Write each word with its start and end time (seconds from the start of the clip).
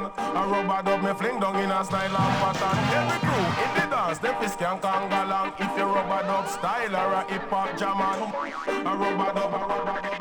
man. 0.00 0.36
A 0.36 0.46
rubber 0.46 0.82
dub 0.82 1.02
me 1.02 1.12
fling 1.14 1.40
down 1.40 1.56
in 1.56 1.70
a 1.70 1.84
style 1.84 2.16
and 2.16 2.34
pattern. 2.40 2.78
Every 2.98 3.18
crew 3.24 3.46
in 3.64 3.70
the 3.74 3.84
dance, 3.94 4.18
they 4.18 4.34
fist 4.40 4.58
can 4.58 4.78
kang 4.80 5.12
along. 5.12 5.52
If 5.58 5.76
you 5.76 5.84
rubber 5.84 6.22
dub 6.26 6.48
style 6.48 6.96
or 6.96 7.12
a 7.12 7.22
hip 7.30 7.50
hop 7.50 7.76
jammer. 7.78 8.16
A 8.68 8.96
rubber 8.96 9.32
dub, 9.34 9.54
a 9.54 9.58
rubber 9.70 10.00
dub. 10.02 10.16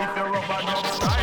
If 0.00 0.16
you 0.16 0.24
rubber 0.34 0.60
dub 0.66 0.86
style. 0.86 1.17